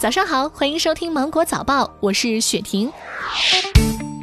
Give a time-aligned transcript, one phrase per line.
[0.00, 2.90] 早上好，欢迎收听芒果早报，我是雪婷。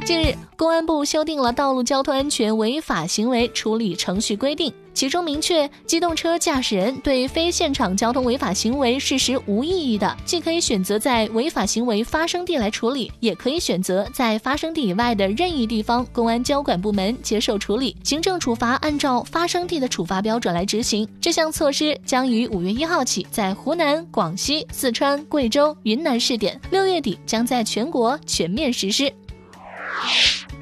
[0.04, 17.96] 近日，公安部修订了《道路交通安全违法行为处理程序规定》，其中明确，机动车驾驶人对非现场交通违法行为事实无异议的，既可以选择在违法行为发生地来处理，也可以选择在发生地以外的任意地方公安交管部门接受处理。
[18.02, 21.08] 行政处罚按照发生地的处罚标准来执行。
[21.20, 29.12] 这项措施将于五月一号起在湖南、广西、四川、贵州、云南试点，六月底将在全国全面实施。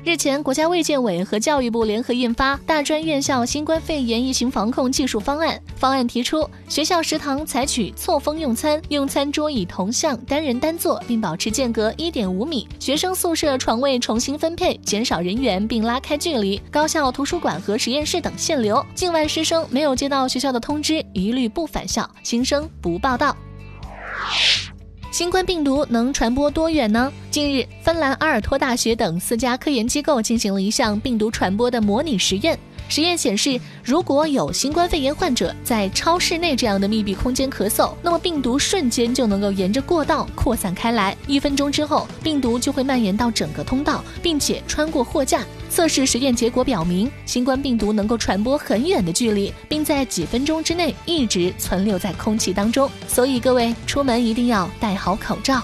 [0.07, 5.57] 日前，国家卫健委和教育部联合印发《大专院校新冠肺炎疫情防控技术方案》。
[5.75, 18.81] 方案提出，学校食堂采取错峰用餐，用餐桌椅同向，单人单坐，并保持间隔一点五米；学生宿舍床位重新分配，减少人员并拉开距离；高校图书馆和实验室等限流。
[18.95, 23.37] 境外师生没有接到学校的通知，一律不返校，新生不报到。
[25.17, 27.11] 新冠病毒能传播多远呢？
[27.31, 32.59] 近日，芬兰阿尔托大学等四家科研机构进行了一项病毒传播的模拟实验。
[32.89, 41.17] 实验显示，如果有新冠肺炎患者在超市内这样的密闭空间咳嗽，那么病毒瞬间就能够沿着过道扩散开来。
[41.27, 45.45] 一分钟之后，病毒就会蔓延到整个通道，并且穿过货架。
[45.69, 52.89] 测试实验结果表明，新冠病毒能够传播很远的距离，并在几分钟之内一直存留在空气当中。
[53.09, 55.61] 所以各位出门一定要戴好口罩。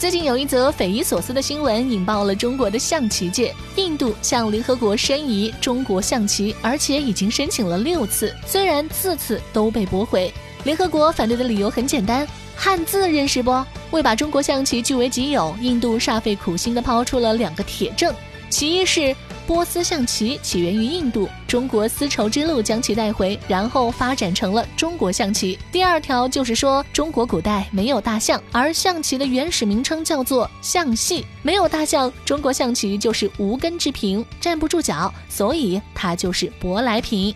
[0.00, 3.54] 最近有一则匪夷所思的新闻引爆了中国的象棋界。
[3.76, 10.32] 印度向联合国申遗中国象棋，而且已经申请了六次，虽然次次都被驳回。
[10.64, 13.62] 联合国反对的理由很简单：汉字认识不？
[13.90, 18.10] 为把中国象棋据为己有，印度煞费苦心地抛出了两个铁证。
[18.48, 19.14] 其一是
[19.50, 25.58] 波斯象棋起源于印度，中国丝绸之路将其带回，然后发展成了中国象棋。
[25.72, 37.34] 第二条就是说，中国古代没有大象，而象棋的原始名称叫做象戏，没有大象，中国象棋就是无根之萍，站不住脚，所以它就是舶来品。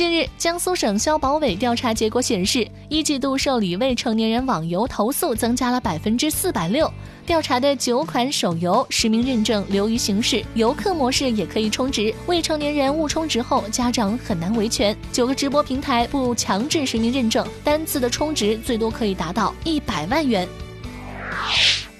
[0.00, 6.90] 近日，江苏省消保委调查结果显示，一季度受理未成年人网游投诉增加了百分之四百六。
[7.26, 14.96] 调查的九款手游实名认证流于形式，游客模式也可以充值，未成年人误充值后，家长很难维权。
[15.12, 20.48] 九个直播平台不强制实名认证，单次的充值最多可以达到一百万元。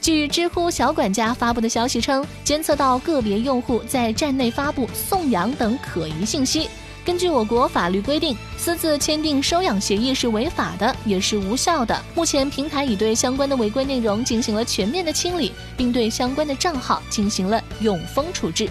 [0.00, 6.66] 据知乎小管家发布的消息称，监测到个别用户在站内发布送养等可疑信息。
[7.04, 11.98] 根据我国法律规定，私自签订收养协议是违法的，也是无效的。
[12.14, 18.68] 目前，平台已对相关的违规内容进行了全面的清理，并对相关的账号进行了永封处置。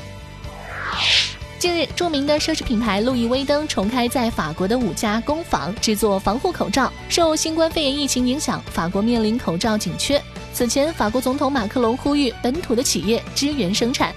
[1.57, 6.89] 近日，著名的奢侈品牌路易威登重开在法国的五家工坊制作防护口罩。
[7.09, 10.21] 受新冠肺炎疫情影响，法国面临口罩紧缺。
[10.53, 14.13] 此前，法国总统马克龙呼吁本土的企业支援生产。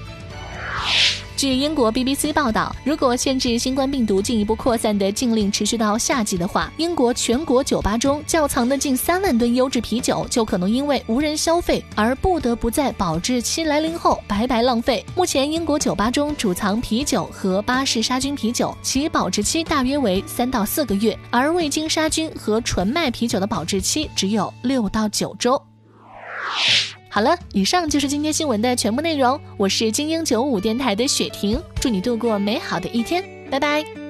[1.43, 15.05] 据英国 BBC 报道，如果限制新冠病毒进一步扩散的禁令持续到夏季的话，英国全国酒吧中窖藏的近三万吨优质啤酒就可能因为无人消费而不得不在保质期来临后白白浪费。
[15.17, 25.61] 目前，英国酒吧中储藏啤酒和巴氏杀菌啤酒，其保质期大约为三到四个月，而未经杀菌和纯麦啤酒的保质期只有六到九周。
[27.15, 29.39] 好了，以上就是今天新闻的全部内容。
[29.59, 34.02] 我是精英九五电台的雪婷，祝你度过美好的一天，拜拜。